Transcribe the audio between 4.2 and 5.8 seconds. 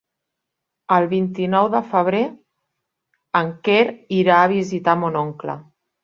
irà a visitar mon oncle.